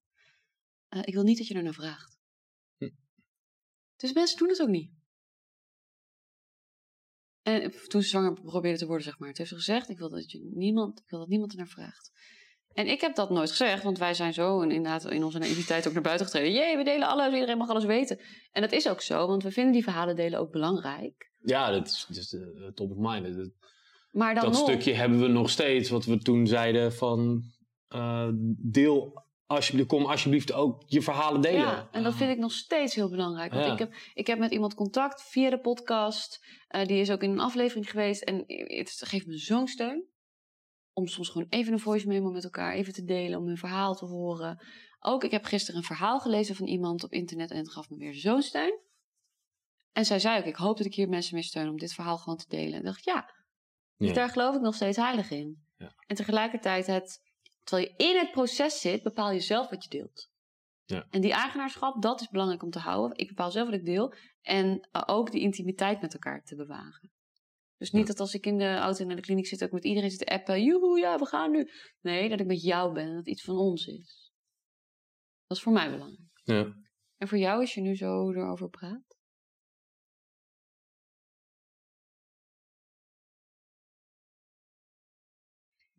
[1.02, 2.21] Ik wil niet dat je er naar vraagt.
[4.02, 4.92] Dus mensen doen het ook niet.
[7.42, 9.30] En toen ze zwanger probeerde te worden, zeg maar.
[9.30, 11.68] Het heeft ze gezegd: Ik wil dat, je niemand, ik wil dat niemand er naar
[11.68, 12.12] vraagt.
[12.74, 15.88] En ik heb dat nooit gezegd, want wij zijn zo en inderdaad in onze naïviteit
[15.88, 16.52] ook naar buiten getreden.
[16.52, 18.20] Jee, we delen alles, iedereen mag alles weten.
[18.52, 21.32] En dat is ook zo, want we vinden die verhalen delen ook belangrijk.
[21.40, 23.36] Ja, dat is, dat is de top of mind.
[23.36, 23.52] Dat,
[24.12, 27.44] maar dan dat stukje hebben we nog steeds, wat we toen zeiden van
[27.90, 29.24] uh, deel
[29.56, 31.60] alsjeblieft, kom alsjeblieft ook je verhalen delen.
[31.60, 33.54] Ja, en dat vind ik nog steeds heel belangrijk.
[33.54, 36.46] Want ik, heb, ik heb met iemand contact via de podcast.
[36.70, 38.22] Uh, die is ook in een aflevering geweest.
[38.22, 40.10] En het geeft me zo'n steun
[40.94, 43.96] om soms gewoon even een voice memo met elkaar even te delen, om hun verhaal
[43.96, 44.66] te horen.
[45.00, 47.98] Ook, ik heb gisteren een verhaal gelezen van iemand op internet en het gaf me
[47.98, 48.80] weer zo'n steun.
[49.92, 52.18] En zij zei ook, ik hoop dat ik hier mensen mee steun om dit verhaal
[52.18, 52.74] gewoon te delen.
[52.74, 53.34] En dacht, ja,
[53.98, 55.64] dus daar geloof ik nog steeds heilig in.
[55.78, 55.94] Ja.
[56.08, 57.31] En tegelijkertijd, het,
[57.63, 60.30] terwijl je in het proces zit, bepaal je zelf wat je deelt.
[60.86, 61.08] Ja.
[61.10, 63.17] En die eigenaarschap, dat is belangrijk om te houden.
[63.17, 64.13] Ik bepaal zelf wat ik deel.
[64.41, 67.12] En uh, ook die intimiteit met elkaar te bewaren.
[67.78, 70.10] Dus niet dat als ik in de auto naar de kliniek zit, ook met iedereen
[70.10, 70.63] zit te appen.
[70.63, 71.69] Joehoe, ja, we gaan nu.
[72.02, 74.32] Nee, dat ik met jou ben en dat het iets van ons is.
[75.47, 76.30] Dat is voor mij belangrijk.
[76.43, 76.74] Ja.
[77.17, 79.11] En voor jou, als je nu zo erover praat?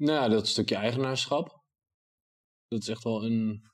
[0.03, 1.63] Nou, dat stukje eigenaarschap.
[2.69, 3.71] Dat is echt wel een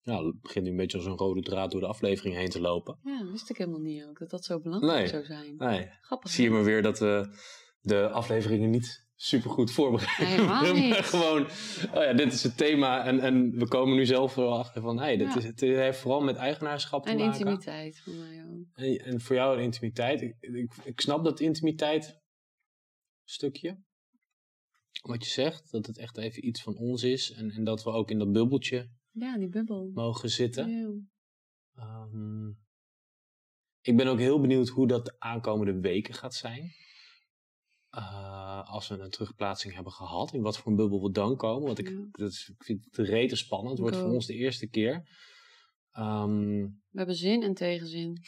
[0.00, 2.60] ja, het begint nu een beetje als een rode draad door de aflevering heen te
[2.60, 2.98] lopen.
[3.02, 5.56] Ja, dat wist ik helemaal niet ook, dat dat zo belangrijk zou zijn.
[5.56, 5.88] Nee.
[6.00, 6.30] Grappig.
[6.30, 7.36] Zie je maar weer dat we
[7.80, 10.46] de afleveringen niet super goed voorbereiden.
[10.62, 11.42] Nee, maar gewoon,
[11.94, 14.98] oh ja, dit is het thema en, en we komen nu zelf wel achter van,
[14.98, 17.32] hey, dit is, het heeft vooral met eigenaarschap te en maken.
[17.32, 18.66] En intimiteit voor mij ook.
[18.74, 20.22] En, en voor jou intimiteit.
[20.22, 22.22] Ik, ik, ik snap dat intimiteit
[23.24, 23.83] stukje.
[25.02, 27.90] Wat je zegt, dat het echt even iets van ons is en, en dat we
[27.90, 29.90] ook in dat bubbeltje ja, die bubbel.
[29.94, 30.68] Mogen zitten.
[31.78, 32.58] Um,
[33.80, 36.72] ik ben ook heel benieuwd hoe dat de aankomende weken gaat zijn.
[37.90, 41.66] Uh, als we een terugplaatsing hebben gehad, in wat voor een bubbel we dan komen.
[41.66, 43.70] Want ik, dat is, ik vind het rete spannend.
[43.70, 44.94] Het wordt voor ons de eerste keer.
[45.98, 48.22] Um, we hebben zin en tegenzin.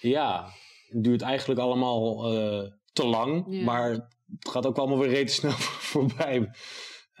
[0.00, 0.50] Ja,
[0.88, 3.62] het duurt eigenlijk allemaal uh, te lang.
[3.64, 5.52] Maar het gaat ook allemaal weer rete snel
[5.92, 6.50] voorbij.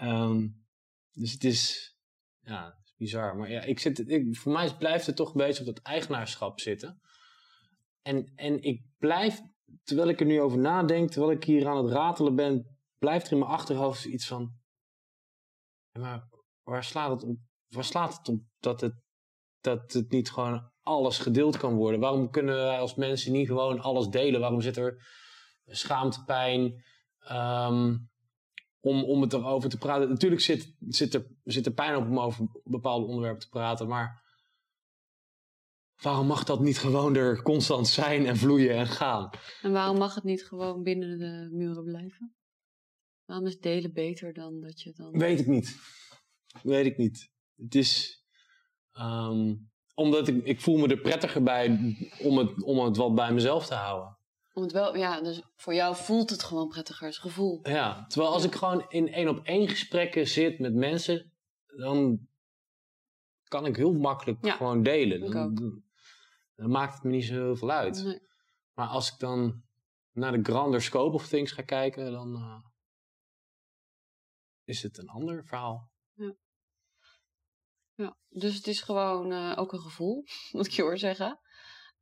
[0.02, 0.64] Um,
[1.12, 1.94] dus het is,
[2.40, 3.36] ja, bizar.
[3.36, 6.60] Maar ja, ik zit, ik, voor mij blijft het toch een beetje op dat eigenaarschap
[6.60, 7.00] zitten.
[8.02, 9.40] En, en ik blijf,
[9.82, 13.32] terwijl ik er nu over nadenk, terwijl ik hier aan het ratelen ben, blijft er
[13.32, 14.52] in mijn achterhoofd iets van.
[15.98, 16.28] Maar
[16.62, 17.36] waar slaat het op?
[17.68, 18.94] Waar slaat het op dat het,
[19.60, 22.00] dat het niet gewoon alles gedeeld kan worden?
[22.00, 24.40] Waarom kunnen wij als mensen niet gewoon alles delen?
[24.40, 25.06] Waarom zit er
[25.66, 26.84] schaamtepijn?
[27.32, 28.10] Um,
[28.80, 30.08] om, om het erover te praten.
[30.08, 34.22] Natuurlijk zit, zit, er, zit er pijn op om over bepaalde onderwerpen te praten, maar
[36.02, 39.30] waarom mag dat niet gewoon er constant zijn en vloeien en gaan?
[39.62, 42.34] En waarom mag het niet gewoon binnen de muren blijven?
[43.24, 45.18] Waarom is delen beter dan dat je dan.
[45.18, 45.78] Weet ik niet.
[46.62, 47.30] Weet ik niet.
[47.56, 48.22] Het is.
[48.98, 53.32] Um, omdat ik, ik voel me er prettiger bij om het, om het wat bij
[53.32, 54.18] mezelf te houden.
[54.60, 57.60] Om het wel, ja, dus voor jou voelt het gewoon prettiger gevoel.
[57.62, 61.32] Ja, terwijl als ik gewoon in één op één gesprekken zit met mensen,
[61.66, 62.28] dan
[63.44, 65.30] kan ik heel makkelijk gewoon delen.
[65.30, 65.54] Dan,
[66.54, 68.04] dan, maakt het me niet zo heel veel uit.
[68.04, 68.20] Nee.
[68.74, 69.62] Maar als ik dan
[70.12, 72.64] naar de grander scope of things ga kijken, dan uh,
[74.64, 75.90] is het een ander verhaal.
[76.12, 76.34] Ja.
[77.94, 78.16] ja.
[78.28, 81.40] Dus het is gewoon uh, ook een gevoel, moet ik je hoor zeggen.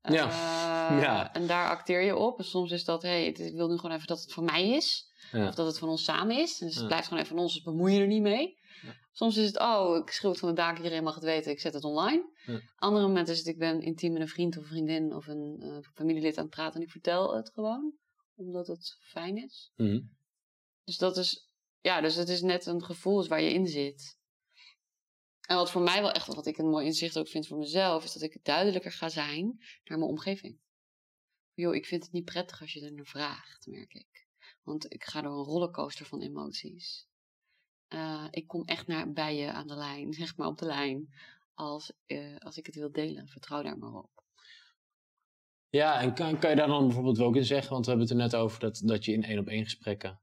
[0.02, 0.26] Ja.
[0.26, 1.34] Uh, ja.
[1.34, 2.38] En daar acteer je op.
[2.38, 4.68] En soms is dat, hé, hey, ik wil nu gewoon even dat het van mij
[4.68, 5.06] is.
[5.32, 6.58] Of dat het van ons samen is.
[6.58, 8.58] Dus het blijft gewoon even van ons, dus bemoei je er niet mee.
[9.12, 11.60] Soms is het, oh, ik schreeuw het van de daken, iedereen mag het weten, ik
[11.60, 12.30] zet het online.
[12.76, 15.78] Andere momenten is het, ik ben intiem met een vriend of vriendin of een uh,
[15.94, 17.94] familielid aan het praten en ik vertel het gewoon.
[18.34, 19.72] Omdat het fijn is.
[19.76, 20.00] Mhm.
[20.84, 24.17] Dus dat is, ja, dus het is net een gevoel waar je in zit.
[25.48, 28.04] En wat voor mij wel echt, wat ik een mooi inzicht ook vind voor mezelf,
[28.04, 29.44] is dat ik duidelijker ga zijn
[29.84, 30.58] naar mijn omgeving.
[31.54, 34.26] joh, ik vind het niet prettig als je er naar vraagt, merk ik.
[34.62, 37.08] Want ik ga door een rollercoaster van emoties.
[37.88, 41.14] Uh, ik kom echt naar, bij je aan de lijn, zeg maar op de lijn,
[41.54, 43.28] als, uh, als ik het wil delen.
[43.28, 44.24] Vertrouw daar maar op.
[45.68, 48.18] Ja, en kan, kan je daar dan bijvoorbeeld ook in zeggen, want we hebben het
[48.18, 50.20] er net over dat, dat je in één op één gesprekken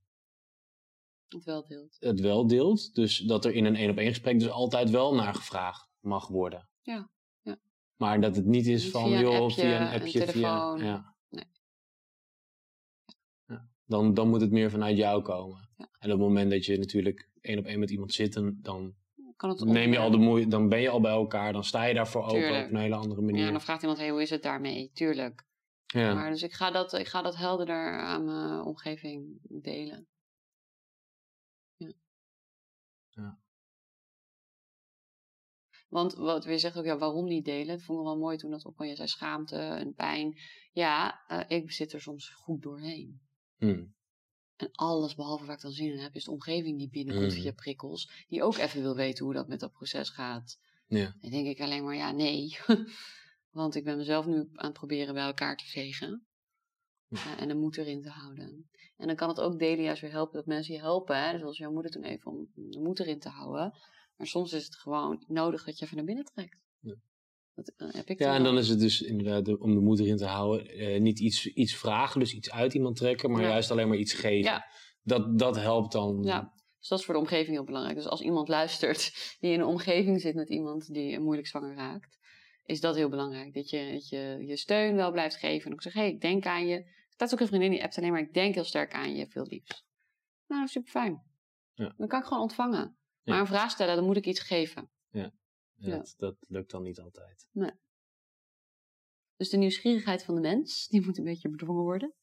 [1.27, 1.97] het wel deelt.
[1.99, 5.15] Het wel deelt, dus dat er in een één op één gesprek dus altijd wel
[5.15, 6.69] naar gevraagd mag worden.
[6.81, 7.09] Ja.
[7.41, 7.57] ja.
[7.95, 10.79] Maar dat het niet is van, joh, appje, via een appje, een telefoon.
[10.79, 10.87] via...
[10.87, 11.15] Ja.
[11.29, 11.45] Nee.
[13.45, 13.67] Ja.
[13.85, 15.69] Dan, dan moet het meer vanuit jou komen.
[15.77, 15.89] Ja.
[15.99, 18.95] En op het moment dat je natuurlijk één op één met iemand zit, dan,
[19.35, 21.83] kan het neem je al de moeite, dan ben je al bij elkaar, dan sta
[21.83, 22.65] je daarvoor open Tuurlijk.
[22.65, 23.45] op een hele andere manier.
[23.45, 24.91] Ja, dan vraagt iemand, hey, hoe is het daarmee?
[24.93, 25.45] Tuurlijk.
[25.85, 26.13] Ja.
[26.13, 30.07] Maar dus ik ga, dat, ik ga dat helderder aan mijn omgeving delen.
[33.15, 33.39] Ja.
[35.89, 37.67] Want wat je zegt ook, ja, waarom niet delen?
[37.67, 40.39] Dat vond ik wel mooi toen dat ook, je zei schaamte en pijn.
[40.71, 43.21] Ja, uh, ik zit er soms goed doorheen.
[43.57, 43.93] Hmm.
[44.55, 47.41] En alles behalve waar ik dan zin in heb, is de omgeving die binnenkomt Mm.
[47.41, 48.25] via prikkels.
[48.27, 50.59] Die ook even wil weten hoe dat met dat proces gaat.
[50.87, 51.15] Ja.
[51.21, 52.57] Dan denk ik alleen maar, ja, nee.
[53.51, 56.25] Want ik ben mezelf nu aan het proberen bij elkaar te vegen.
[57.07, 57.17] Ja.
[57.35, 58.69] Uh, en de moed erin te houden.
[58.97, 61.23] En dan kan het ook delen juist weer helpen dat mensen je helpen.
[61.23, 61.37] Hè?
[61.39, 63.73] Zoals jouw moeder toen even om de moed erin te houden.
[64.15, 66.57] Maar soms is het gewoon nodig dat je even naar binnen trekt.
[66.79, 66.95] Ja.
[67.53, 69.99] Dat uh, heb ik Ja, en dan is het dus inderdaad de- om de moed
[69.99, 73.47] erin te houden, eh, niet iets, iets vragen, dus iets uit iemand trekken, maar Ja.
[73.47, 74.51] juist alleen maar iets geven.
[74.51, 74.65] Ja.
[75.03, 76.23] Dat, dat helpt dan.
[76.23, 76.53] Ja.
[76.79, 77.95] Dus dat is voor de omgeving heel belangrijk.
[77.95, 82.17] Dus als iemand luistert die in een omgeving zit met iemand die moeilijk zwanger raakt,
[82.65, 83.53] is dat heel belangrijk.
[83.53, 85.65] Dat je dat je, je steun wel blijft geven.
[85.65, 86.93] En ook zeg, hé, hey, ik denk aan je.
[87.15, 89.27] Dat is ook een vriendin die appt alleen maar, ik denk heel sterk aan je,
[89.27, 89.85] veel liefs.
[90.47, 91.23] Nou, super fijn.
[91.73, 91.93] Ja.
[91.97, 92.97] Dan kan ik gewoon ontvangen.
[93.21, 93.31] Ja.
[93.31, 94.89] Maar een vraag stellen, dan moet ik iets geven.
[95.09, 95.31] Ja,
[95.75, 95.97] Ja.
[95.97, 97.47] Dat, dat lukt dan niet altijd.
[99.37, 102.13] Dus de nieuwsgierigheid van de mens, die moet een beetje bedwongen worden.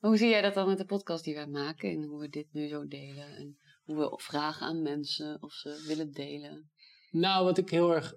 [0.00, 1.90] Maar hoe zie jij dat dan met de podcast die wij maken?
[1.90, 3.36] En hoe we dit nu zo delen?
[3.36, 6.70] En hoe we vragen aan mensen of ze willen delen?
[7.10, 8.14] Nou, wat ik heel erg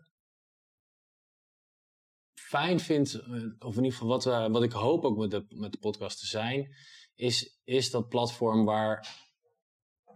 [2.56, 5.46] fijn vind, eh, of in ieder geval wat, we, wat ik hoop ook met de,
[5.50, 6.76] met de podcast te zijn,
[7.16, 9.08] is, is dat platform waar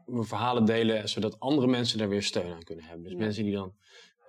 [0.06, 3.04] we verhalen delen, zodat andere mensen daar weer steun aan kunnen hebben.
[3.04, 3.19] Dus Ja.
[3.19, 3.75] mensen die dan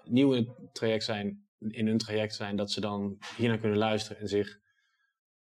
[0.05, 4.23] nieuw in het traject zijn, in hun traject zijn, dat ze dan hiernaar kunnen luisteren
[4.23, 4.59] en zich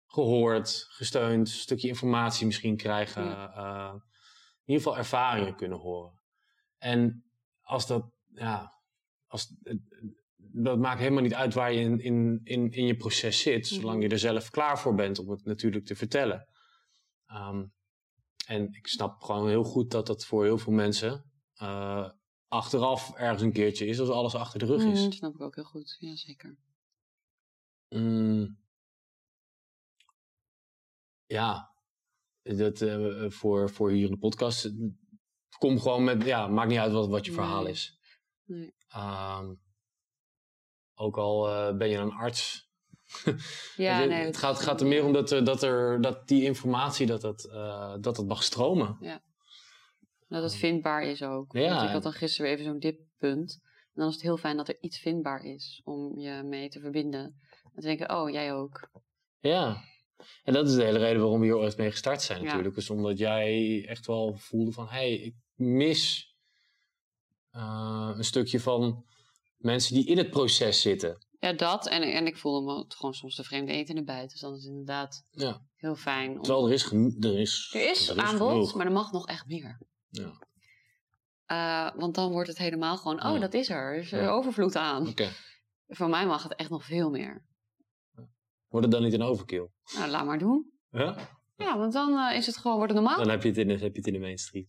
[0.06, 3.22] gehoord, gesteund, een stukje informatie misschien krijgen,
[3.54, 3.92] eh,
[4.64, 6.20] in ieder geval ervaringen kunnen horen.
[6.78, 7.24] En
[7.60, 8.72] als dat, ja,
[9.26, 9.54] als,
[10.52, 14.02] dat maakt helemaal niet uit waar je in, in, in, in je proces zit, zolang
[14.02, 16.48] je er zelf klaar voor bent om het natuurlijk te vertellen.
[17.26, 17.64] Ehm,
[18.46, 22.10] en ik snap gewoon heel goed dat dat voor heel veel mensen eh,
[22.48, 24.98] achteraf ergens een keertje is, als alles achter de rug is.
[24.98, 25.96] Mhm, dat snap ik ook heel goed.
[25.98, 26.56] Ja, zeker.
[27.88, 28.58] Mm.
[31.26, 31.74] ja,
[32.42, 34.72] dat, eh, voor, voor hier in de podcast.
[35.58, 37.98] Kom gewoon met, ja, maakt niet uit wat, wat je verhaal is.
[38.44, 38.74] Nee.
[38.88, 39.54] Ehm,
[41.00, 42.68] ook al eh, ben je een arts.
[43.76, 46.00] Ja, het, nee, het dat gaat, is- gaat er meer om dat, er, dat, er,
[46.00, 49.20] dat die informatie dat het, eh, dat mag stromen.
[50.28, 51.52] Dat het vindbaar is ook.
[51.52, 51.68] Ja.
[51.74, 53.58] Want ik had dan gisteren weer even zo'n dippunt.
[53.62, 56.80] En dan is het heel fijn dat er iets vindbaar is om je mee te
[56.80, 57.20] verbinden.
[57.74, 58.90] En te denken, oh, jij ook.
[59.40, 59.82] Ja.
[60.44, 62.44] En dat is de hele reden waarom we hier ooit mee gestart zijn Ja.
[62.44, 62.74] natuurlijk.
[62.74, 64.84] Dus omdat jij echt wel voelde van...
[64.88, 66.34] hé, hey, ik mis
[67.50, 69.04] eh, een stukje van
[69.60, 71.26] mensen die in het proces zitten.
[71.38, 71.88] Ja, dat.
[71.88, 74.30] En, en ik voelde me gewoon soms de vreemde in de bijt.
[74.30, 75.62] Dus dan is inderdaad Ja.
[75.74, 76.30] heel fijn.
[76.36, 76.42] Om...
[76.42, 79.80] Terwijl er is, er is, Er is aanbod, maar er mag nog echt meer.
[80.08, 80.32] Ja.
[81.46, 83.38] Eh, want dan wordt het helemaal gewoon, oh, Ja.
[83.38, 83.92] dat is er.
[83.92, 84.28] Er is er Ja.
[84.30, 85.08] overvloed aan.
[85.08, 85.28] Oké.
[85.86, 87.44] Voor mij mag het echt nog veel meer.
[88.68, 89.68] Wordt het dan niet een overkill?
[89.94, 90.72] Nou, laat maar doen.
[90.90, 91.28] Ja?
[91.56, 93.18] Ja, want dan eh, is het gewoon, wordt het normaal.
[93.18, 94.66] Dan heb je het in de, heb je het in de mainstream.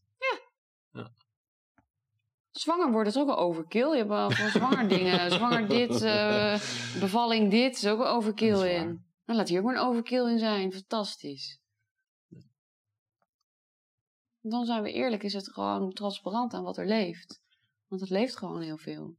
[2.52, 3.90] Zwanger worden is ook een overkill.
[3.90, 5.32] Je hebt wel voor zwanger dingen.
[5.38, 6.54] Zwanger dit, eh,
[7.00, 7.76] bevalling dit.
[7.76, 9.06] is ook een overkill in.
[9.26, 10.72] Nou, laat hier ook maar een overkill in zijn.
[10.72, 11.60] Fantastisch.
[14.42, 17.42] Dan zijn we eerlijk, is het gewoon transparant aan wat er leeft.
[17.88, 19.16] Want het leeft gewoon heel veel.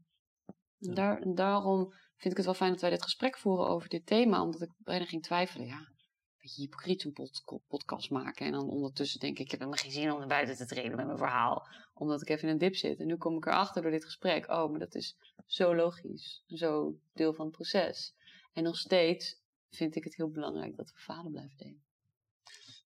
[0.81, 3.88] En, daar, en daarom vind ik het wel fijn dat wij dit gesprek voeren over
[3.88, 4.42] dit thema.
[4.42, 5.66] Omdat ik bijna ging twijfelen.
[5.66, 5.97] Ja, een
[6.38, 8.47] beetje hypocriet een pod- podcast maken.
[8.47, 10.97] En dan ondertussen denk ik, ik heb helemaal geen zin om naar buiten te treden
[10.97, 11.66] met mijn verhaal.
[12.02, 13.00] Omdat ik even in een dip zit.
[13.00, 14.50] En nu kom ik erachter door dit gesprek.
[14.50, 16.44] Oh, maar dat is zo logisch.
[16.46, 18.14] Zo deel van het proces.
[18.52, 21.82] En nog steeds vind ik het heel belangrijk dat we vader blijven delen.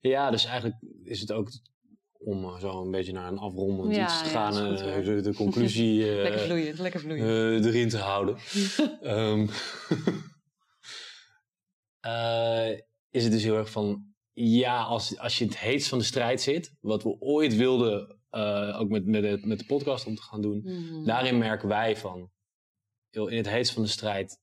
[0.00, 1.50] Ja, dus eigenlijk is het ook
[2.12, 4.54] om eh, zo een beetje naar een afrondend Ja, iets te ja, gaan.
[4.54, 8.36] goed, eh, de, conclusie eh, lekker lekker erin te houden.
[9.02, 9.46] Ehm,
[12.00, 12.70] eh,
[13.10, 16.40] is het dus heel erg van, ja, als, als je het heetst van de strijd
[16.40, 20.22] zit, wat we ooit wilden, uh, ook met, met, de, met de podcast om te
[20.22, 21.04] gaan doen, Mhm.
[21.04, 22.30] daarin merken wij van,
[23.10, 24.40] joh, in het heetst van de strijd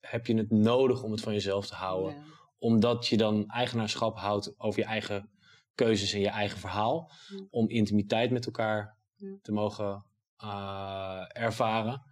[0.00, 2.14] heb je het nodig om het van jezelf te houden.
[2.14, 2.22] Ja.
[2.58, 5.30] Omdat je dan eigenaarschap houdt over je eigen
[5.74, 7.10] keuzes en je eigen verhaal.
[7.28, 7.46] Ja.
[7.50, 9.36] Om intimiteit met elkaar Ja.
[9.42, 10.04] te mogen
[10.44, 12.02] uh, ervaren.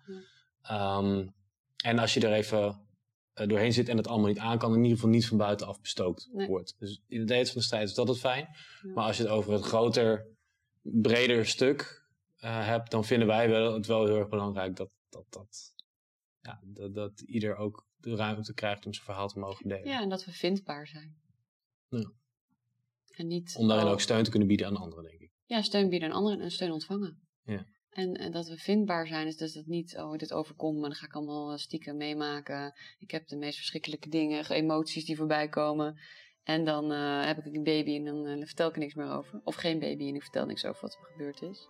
[0.63, 1.29] Ehm,
[1.85, 2.81] en als je er even
[3.41, 5.81] uh, doorheen zit en het allemaal niet aan kan, in ieder geval niet van buitenaf
[5.81, 6.47] bestookt Nee.
[6.47, 6.75] wordt.
[6.79, 8.49] Dus in het heetst van de strijd is dat het fijn.
[8.95, 10.27] Maar als je het over het groter,
[10.83, 12.07] breder stuk
[12.45, 15.75] uh, hebt, dan vinden wij wel, het wel heel erg belangrijk dat, dat, dat,
[16.41, 19.89] ja, dat, dat ieder ook de ruimte krijgt om zijn verhaal te mogen delen.
[19.89, 21.21] ja, en dat we vindbaar zijn.
[21.89, 22.13] Ja.
[23.11, 25.31] En niet, Om daarin ook steun te kunnen bieden aan anderen, denk ik.
[25.45, 27.21] Ja, steun bieden aan anderen en steun ontvangen.
[27.45, 27.67] Ja.
[27.93, 30.95] En, en dat we vindbaar zijn, is dus dat niet, oh, dit overkomt me, dan
[30.95, 32.75] ga ik allemaal eh, stiekem meemaken.
[32.99, 36.01] Ik heb de meest verschrikkelijke dingen, emoties die voorbij komen.
[36.45, 39.11] En dan eh, heb ik een baby en dan eh, vertel ik er niks meer
[39.11, 39.41] over.
[39.45, 41.69] Of geen baby en ik vertel niks over wat er gebeurd is.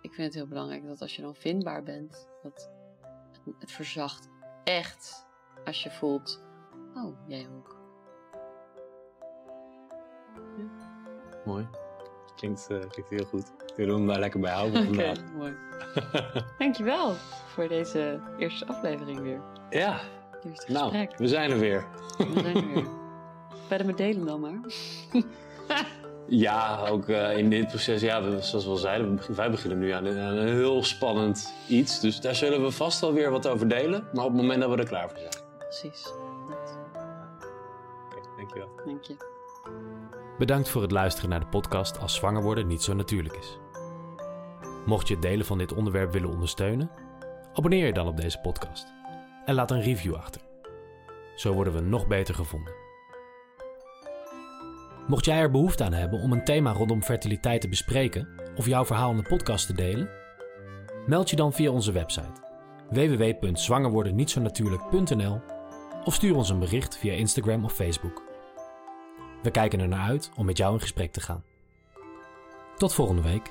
[0.00, 2.70] Ik vind het heel belangrijk dat als je dan vindbaar bent, dat
[3.44, 4.28] het, het verzacht
[4.64, 5.26] echt
[5.64, 6.42] als je voelt,
[6.94, 7.76] oh, jij ook.
[11.44, 11.66] Mooi.
[12.36, 13.52] Klinkt, uh, klinkt heel goed.
[13.58, 15.32] We willen hem daar lekker bij houden Oké, vandaag.
[15.32, 15.56] mooi.
[16.58, 17.12] Dankjewel
[17.46, 19.40] voor deze eerste aflevering weer.
[19.70, 20.00] ja,
[20.44, 21.18] Eerste nou, gesprek.
[21.18, 21.86] we zijn er weer.
[22.18, 22.86] We zijn er weer.
[23.66, 24.60] Verder met delen dan maar.
[26.26, 29.90] Ja, ook uh, in dit proces, ja, we, zoals we al zeiden, wij beginnen nu
[29.90, 32.00] aan, aan, een heel spannend iets.
[32.00, 34.08] Dus daar zullen we vast wel weer wat over delen.
[34.12, 35.44] Maar op het moment dat we er klaar voor zijn.
[35.58, 36.02] Precies.
[36.48, 36.78] Dat.
[38.04, 38.68] Oké, okay, dankjewel.
[38.84, 39.16] Dank je.
[40.38, 43.58] Bedankt voor het luisteren naar de podcast Als zwanger worden niet zo natuurlijk is.
[44.86, 46.90] Mocht je het delen van dit onderwerp willen ondersteunen,
[47.52, 48.92] abonneer je dan op deze podcast
[49.44, 50.40] en laat een review achter.
[51.34, 52.83] Zo worden we nog beter gevonden.
[55.06, 58.84] Mocht jij er behoefte aan hebben om een thema rondom fertiliteit te bespreken of jouw
[58.84, 60.08] verhaal in de podcast te delen,
[61.06, 62.42] meld je dan via onze website
[62.90, 65.40] www.zwangerwordennietzonatuurlijk.nl
[66.04, 68.22] of stuur ons een bericht via Instagram of Facebook.
[69.42, 71.42] We kijken er naar uit om met jou in gesprek te gaan.
[72.76, 73.50] Tot volgende week.